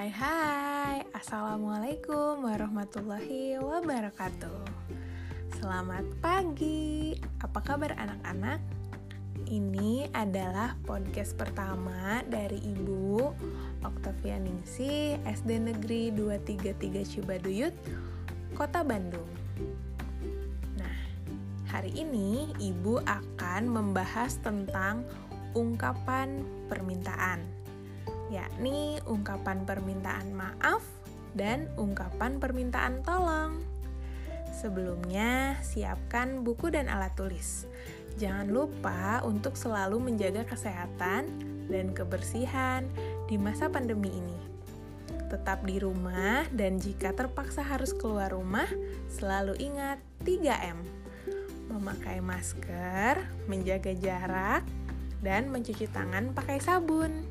[0.00, 4.64] Hai hai, Assalamualaikum warahmatullahi wabarakatuh.
[5.60, 8.64] Selamat pagi, apa kabar anak-anak?
[9.44, 13.28] Ini adalah podcast pertama dari Ibu
[13.84, 17.76] Oktavia Ningsih SD Negeri 233 Cibaduyut,
[18.56, 19.28] Kota Bandung.
[20.80, 20.96] Nah,
[21.68, 25.04] hari ini Ibu akan membahas tentang
[25.52, 26.40] ungkapan
[26.72, 27.59] permintaan
[28.30, 30.86] yakni ungkapan permintaan maaf
[31.34, 33.58] dan ungkapan permintaan tolong.
[34.50, 37.66] Sebelumnya, siapkan buku dan alat tulis.
[38.18, 41.30] Jangan lupa untuk selalu menjaga kesehatan
[41.70, 42.84] dan kebersihan
[43.30, 44.38] di masa pandemi ini.
[45.30, 48.66] Tetap di rumah dan jika terpaksa harus keluar rumah,
[49.06, 50.82] selalu ingat 3M.
[51.70, 54.66] Memakai masker, menjaga jarak,
[55.22, 57.29] dan mencuci tangan pakai sabun.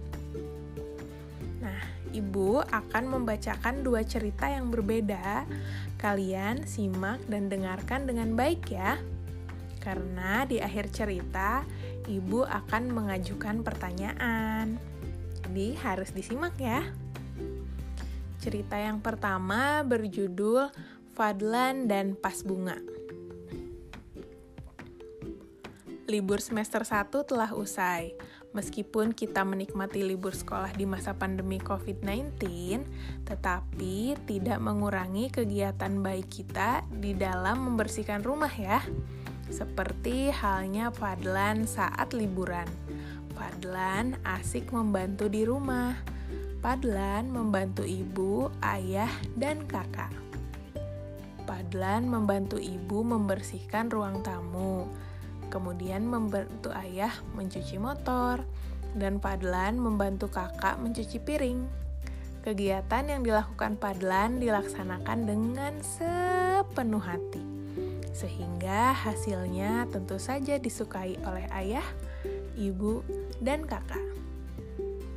[2.20, 5.48] Ibu akan membacakan dua cerita yang berbeda.
[5.96, 9.00] Kalian simak dan dengarkan dengan baik ya.
[9.80, 11.64] Karena di akhir cerita,
[12.04, 14.76] Ibu akan mengajukan pertanyaan.
[15.48, 16.84] Jadi harus disimak ya.
[18.44, 20.72] Cerita yang pertama berjudul
[21.16, 22.76] Fadlan dan Pas Bunga.
[26.10, 28.18] Libur semester 1 telah usai.
[28.50, 32.42] Meskipun kita menikmati libur sekolah di masa pandemi COVID-19,
[33.30, 38.82] tetapi tidak mengurangi kegiatan baik kita di dalam membersihkan rumah ya.
[39.54, 42.66] Seperti halnya Fadlan saat liburan.
[43.38, 45.94] Fadlan asik membantu di rumah.
[46.60, 50.12] Padlan membantu ibu, ayah, dan kakak.
[51.46, 54.90] Padlan membantu ibu membersihkan ruang tamu
[55.50, 58.46] kemudian membantu ayah mencuci motor,
[58.98, 61.66] dan Padlan membantu kakak mencuci piring.
[62.40, 67.44] Kegiatan yang dilakukan Padlan dilaksanakan dengan sepenuh hati,
[68.16, 71.86] sehingga hasilnya tentu saja disukai oleh ayah,
[72.56, 73.04] ibu,
[73.44, 74.02] dan kakak.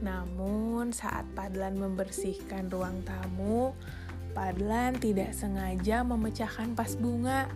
[0.03, 3.71] Namun, saat Padlan membersihkan ruang tamu,
[4.35, 7.47] Padlan tidak sengaja memecahkan pas bunga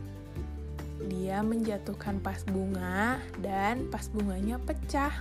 [1.05, 5.13] dia menjatuhkan pas bunga dan pas bunganya pecah.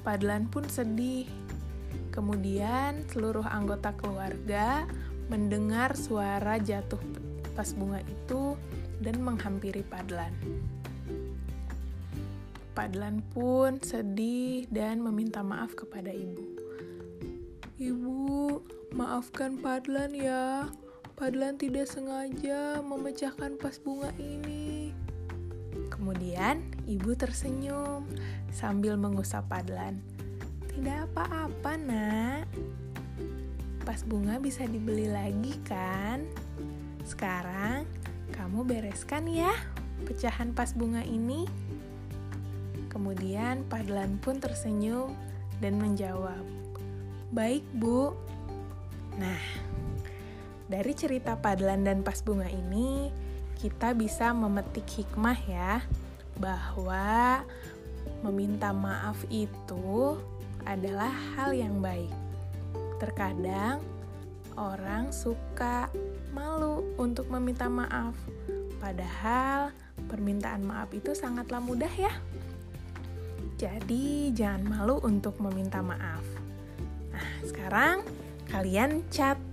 [0.00, 1.28] Padlan pun sedih.
[2.10, 4.88] Kemudian seluruh anggota keluarga
[5.30, 6.98] mendengar suara jatuh
[7.54, 8.58] pas bunga itu
[8.98, 10.32] dan menghampiri Padlan.
[12.74, 16.44] Padlan pun sedih dan meminta maaf kepada ibu.
[17.76, 18.60] Ibu,
[18.96, 20.68] maafkan Padlan ya.
[21.20, 24.88] Padlan tidak sengaja memecahkan pas bunga ini.
[25.92, 28.08] Kemudian ibu tersenyum
[28.48, 30.00] sambil mengusap Padlan.
[30.72, 32.48] Tidak apa-apa, Nak.
[33.84, 36.24] Pas bunga bisa dibeli lagi kan?
[37.04, 37.84] Sekarang
[38.32, 39.52] kamu bereskan ya
[40.08, 41.44] pecahan pas bunga ini.
[42.88, 45.12] Kemudian Padlan pun tersenyum
[45.60, 46.40] dan menjawab,
[47.28, 48.16] "Baik, Bu."
[49.20, 49.68] Nah,
[50.70, 53.10] dari cerita Padlan dan Pas Bunga ini,
[53.58, 55.82] kita bisa memetik hikmah ya,
[56.38, 57.42] bahwa
[58.22, 60.14] meminta maaf itu
[60.62, 62.14] adalah hal yang baik.
[63.02, 63.82] Terkadang
[64.54, 65.90] orang suka
[66.30, 68.14] malu untuk meminta maaf,
[68.78, 69.74] padahal
[70.06, 72.14] permintaan maaf itu sangatlah mudah ya.
[73.58, 76.22] Jadi, jangan malu untuk meminta maaf.
[77.10, 78.06] Nah, sekarang
[78.48, 79.49] kalian catat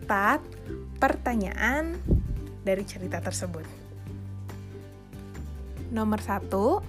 [0.97, 1.99] pertanyaan
[2.63, 3.63] dari cerita tersebut.
[5.91, 6.83] Nomor satu,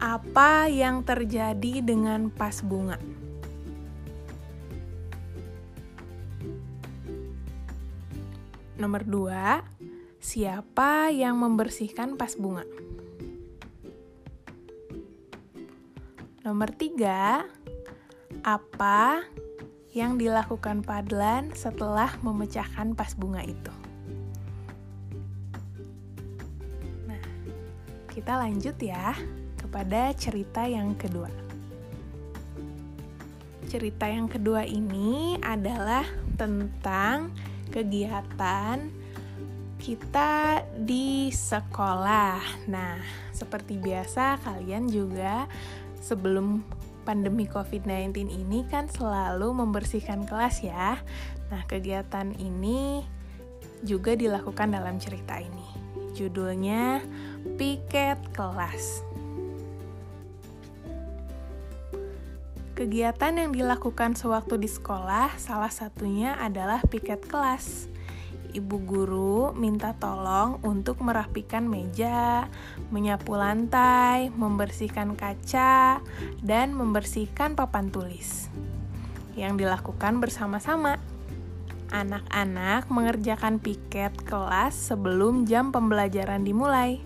[0.00, 2.96] apa yang terjadi dengan pas bunga?
[8.80, 9.60] Nomor dua,
[10.16, 12.64] siapa yang membersihkan pas bunga?
[16.40, 17.44] Nomor tiga,
[18.40, 19.28] apa
[19.90, 23.74] yang dilakukan Padlan setelah memecahkan pas bunga itu.
[27.10, 27.22] Nah,
[28.06, 29.18] kita lanjut ya
[29.58, 31.30] kepada cerita yang kedua.
[33.66, 37.30] Cerita yang kedua ini adalah tentang
[37.70, 38.90] kegiatan
[39.78, 42.66] kita di sekolah.
[42.66, 42.98] Nah,
[43.30, 45.46] seperti biasa, kalian juga
[46.02, 46.62] sebelum
[47.10, 51.02] pandemi COVID-19 ini kan selalu membersihkan kelas ya.
[51.50, 53.02] Nah, kegiatan ini
[53.82, 55.66] juga dilakukan dalam cerita ini.
[56.14, 57.02] Judulnya
[57.58, 59.02] Piket Kelas.
[62.78, 67.90] Kegiatan yang dilakukan sewaktu di sekolah, salah satunya adalah piket kelas.
[68.50, 72.50] Ibu guru minta tolong untuk merapikan meja,
[72.90, 76.02] menyapu lantai, membersihkan kaca,
[76.42, 78.50] dan membersihkan papan tulis.
[79.38, 80.98] Yang dilakukan bersama-sama.
[81.90, 87.02] Anak-anak mengerjakan piket kelas sebelum jam pembelajaran dimulai.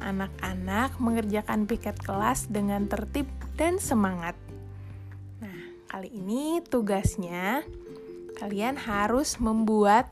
[0.00, 4.36] Anak-anak mengerjakan piket kelas dengan tertib dan semangat.
[5.94, 7.62] Kali ini tugasnya
[8.34, 10.10] kalian harus membuat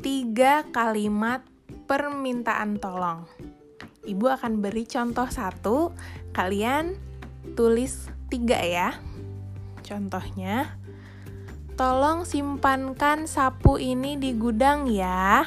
[0.00, 1.44] tiga kalimat
[1.84, 3.28] permintaan tolong.
[4.04, 5.92] Ibu akan beri contoh satu,
[6.32, 6.96] kalian
[7.52, 8.96] tulis tiga ya.
[9.84, 10.80] Contohnya,
[11.76, 15.44] tolong simpankan sapu ini di gudang ya.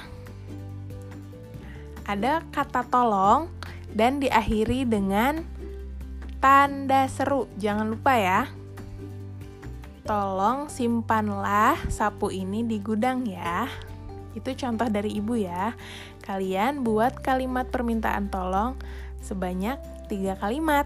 [2.05, 3.49] Ada kata tolong
[3.89, 5.41] dan diakhiri dengan
[6.37, 7.49] tanda seru.
[7.57, 8.41] Jangan lupa ya
[10.03, 13.71] tolong simpanlah sapu ini di gudang ya.
[14.33, 15.77] Itu contoh dari ibu ya.
[16.25, 18.77] Kalian buat kalimat permintaan tolong
[19.23, 19.79] sebanyak
[20.11, 20.85] tiga kalimat.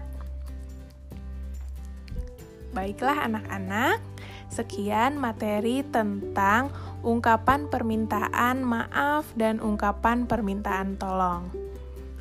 [2.72, 3.98] Baiklah anak-anak,
[4.52, 11.48] sekian materi tentang ungkapan permintaan maaf dan ungkapan permintaan tolong.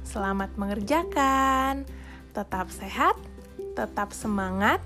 [0.08, 1.84] Selamat mengerjakan,
[2.32, 3.20] tetap sehat,
[3.76, 4.80] tetap semangat,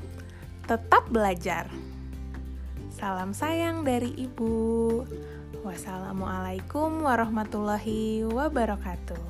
[0.66, 1.70] tetap belajar.
[2.98, 5.06] Salam sayang dari ibu.
[5.62, 9.22] Wassalamualaikum warahmatullahi wabarakatuh.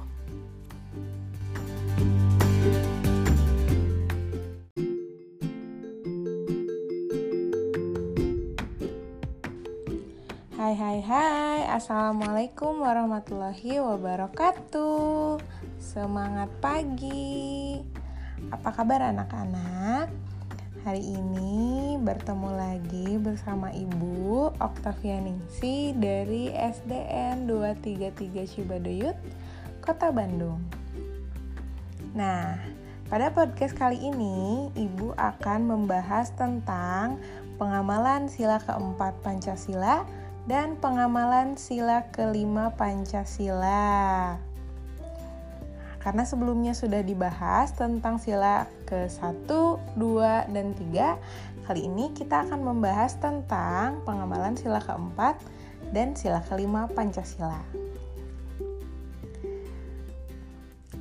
[10.56, 15.42] Hai hai hai Assalamualaikum warahmatullahi wabarakatuh
[15.81, 17.81] Semangat pagi
[18.54, 20.21] Apa kabar anak-anak?
[20.81, 29.13] Hari ini bertemu lagi bersama Ibu Oktavianingsi dari SDN 233 Cibaduyut,
[29.86, 30.57] Kota Bandung.
[32.18, 32.57] Nah,
[33.13, 37.22] pada podcast kali ini Ibu akan membahas tentang
[37.62, 40.01] pengamalan sila keempat Pancasila
[40.50, 44.34] dan pengamalan sila kelima Pancasila.
[46.01, 53.21] Karena sebelumnya sudah dibahas tentang sila ke-1, 2, dan 3, kali ini kita akan membahas
[53.21, 55.38] tentang pengamalan sila keempat
[55.94, 57.62] dan sila kelima Pancasila.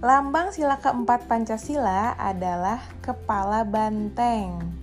[0.00, 4.80] Lambang sila keempat Pancasila adalah kepala banteng.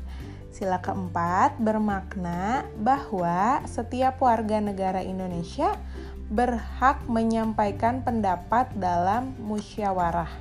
[0.54, 5.78] Sila keempat bermakna bahwa setiap warga negara Indonesia
[6.28, 10.32] berhak menyampaikan pendapat dalam musyawarah.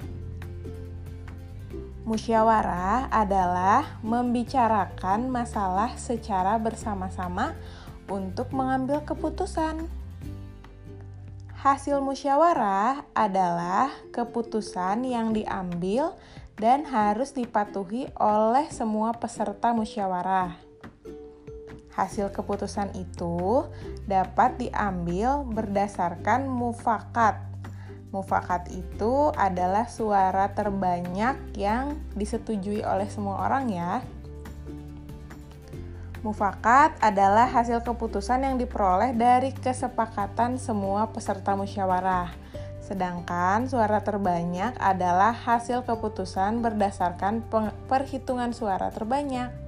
[2.07, 7.55] Musyawarah adalah membicarakan masalah secara bersama-sama
[8.07, 9.91] untuk mengambil keputusan.
[11.59, 16.15] Hasil musyawarah adalah keputusan yang diambil
[16.55, 20.66] dan harus dipatuhi oleh semua peserta musyawarah.
[21.97, 23.65] Hasil keputusan itu
[24.05, 27.41] dapat diambil berdasarkan mufakat.
[28.13, 34.05] Mufakat itu adalah suara terbanyak yang disetujui oleh semua orang ya.
[36.21, 42.29] Mufakat adalah hasil keputusan yang diperoleh dari kesepakatan semua peserta musyawarah.
[42.85, 47.41] Sedangkan suara terbanyak adalah hasil keputusan berdasarkan
[47.89, 49.66] perhitungan suara terbanyak.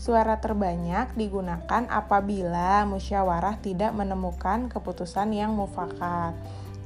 [0.00, 6.32] Suara terbanyak digunakan apabila musyawarah tidak menemukan keputusan yang mufakat.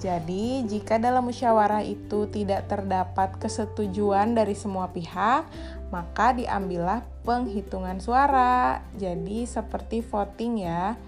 [0.02, 5.46] Jadi, jika dalam musyawarah itu tidak terdapat kesetujuan dari semua pihak,
[5.94, 8.82] maka diambillah penghitungan suara.
[8.98, 10.98] Jadi, seperti voting ya.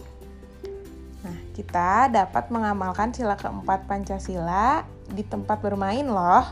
[1.27, 6.47] Nah, kita dapat mengamalkan sila keempat Pancasila di tempat bermain loh.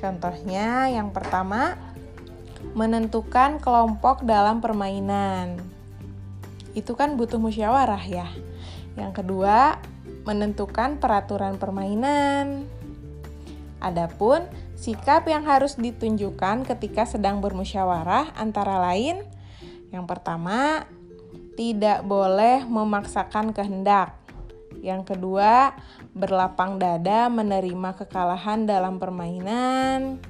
[0.00, 1.76] Contohnya yang pertama,
[2.74, 5.58] menentukan kelompok dalam permainan.
[6.74, 8.28] Itu kan butuh musyawarah ya.
[8.94, 9.78] Yang kedua,
[10.26, 12.66] menentukan peraturan permainan.
[13.78, 14.42] Adapun
[14.74, 19.22] sikap yang harus ditunjukkan ketika sedang bermusyawarah antara lain
[19.88, 20.84] yang pertama,
[21.56, 24.14] tidak boleh memaksakan kehendak.
[24.84, 25.74] Yang kedua,
[26.12, 30.20] berlapang dada menerima kekalahan dalam permainan.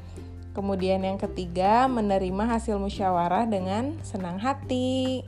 [0.58, 5.22] Kemudian yang ketiga, menerima hasil musyawarah dengan senang hati.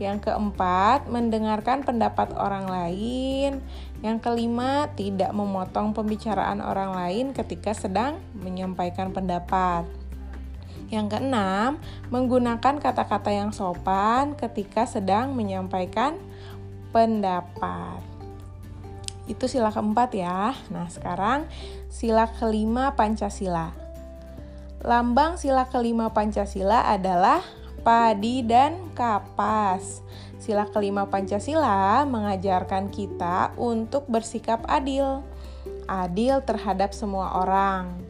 [0.00, 3.60] Yang keempat, mendengarkan pendapat orang lain.
[4.00, 9.84] Yang kelima, tidak memotong pembicaraan orang lain ketika sedang menyampaikan pendapat.
[10.88, 11.76] Yang keenam,
[12.08, 16.16] menggunakan kata-kata yang sopan ketika sedang menyampaikan
[16.88, 18.00] pendapat.
[19.28, 20.56] Itu sila keempat ya.
[20.72, 21.44] Nah, sekarang
[21.92, 23.79] sila kelima Pancasila.
[24.80, 27.44] Lambang sila kelima Pancasila adalah
[27.84, 30.00] padi dan kapas.
[30.40, 35.20] Sila kelima Pancasila mengajarkan kita untuk bersikap adil.
[35.84, 38.00] Adil terhadap semua orang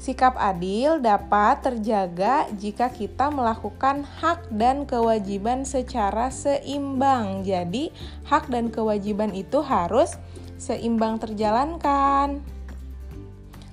[0.00, 7.44] Sikap adil dapat terjaga jika kita melakukan hak dan kewajiban secara seimbang.
[7.44, 7.92] Jadi,
[8.24, 10.16] hak dan kewajiban itu harus
[10.56, 12.40] seimbang terjalankan.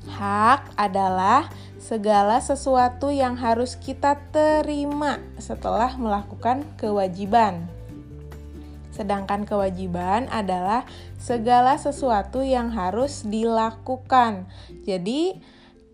[0.08, 7.68] Hak adalah segala sesuatu yang harus kita terima setelah melakukan kewajiban.
[8.92, 10.88] Sedangkan kewajiban adalah
[11.22, 14.50] segala sesuatu yang harus dilakukan.
[14.84, 15.38] Jadi,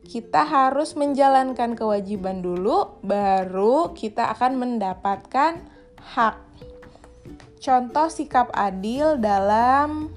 [0.08, 5.60] kita harus menjalankan kewajiban dulu, baru kita akan mendapatkan
[6.00, 6.38] hak.
[7.60, 10.12] Contoh sikap adil dalam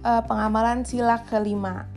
[0.00, 1.95] uh, pengamalan sila kelima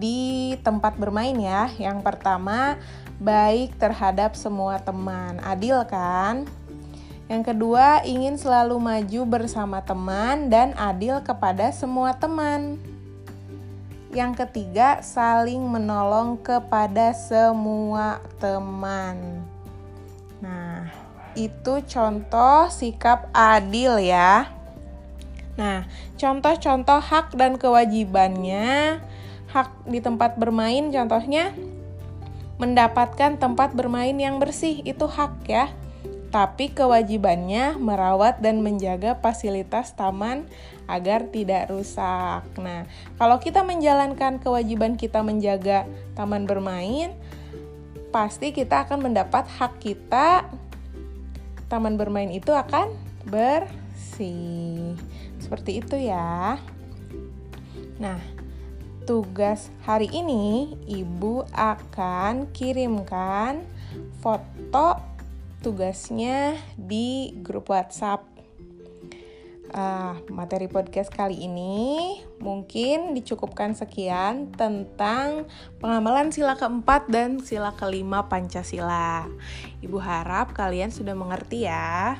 [0.00, 1.68] di tempat bermain ya.
[1.76, 2.80] Yang pertama,
[3.20, 5.36] baik terhadap semua teman.
[5.44, 6.48] Adil kan?
[7.30, 12.80] Yang kedua, ingin selalu maju bersama teman dan adil kepada semua teman.
[14.10, 19.46] Yang ketiga, saling menolong kepada semua teman.
[20.42, 20.90] Nah,
[21.38, 24.50] itu contoh sikap adil ya.
[25.54, 25.86] Nah,
[26.18, 28.98] contoh-contoh hak dan kewajibannya,
[29.50, 31.54] hak di tempat bermain contohnya
[32.60, 35.72] mendapatkan tempat bermain yang bersih itu hak ya
[36.30, 40.46] tapi kewajibannya merawat dan menjaga fasilitas taman
[40.86, 42.46] agar tidak rusak.
[42.54, 42.86] Nah,
[43.18, 47.18] kalau kita menjalankan kewajiban kita menjaga taman bermain,
[48.14, 50.46] pasti kita akan mendapat hak kita.
[51.66, 52.94] Taman bermain itu akan
[53.26, 54.94] bersih.
[55.42, 56.62] Seperti itu ya.
[57.98, 58.18] Nah,
[59.10, 63.66] tugas hari ini ibu akan kirimkan
[64.22, 65.02] foto
[65.66, 68.22] tugasnya di grup WhatsApp.
[69.74, 75.50] Uh, materi podcast kali ini mungkin dicukupkan sekian tentang
[75.82, 79.26] pengamalan sila keempat dan sila kelima Pancasila.
[79.82, 82.14] Ibu harap kalian sudah mengerti ya.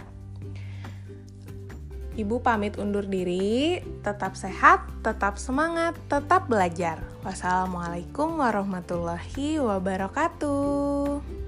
[2.18, 6.98] Ibu pamit undur diri, tetap sehat, tetap semangat, tetap belajar.
[7.22, 11.39] Wassalamualaikum warahmatullahi wabarakatuh.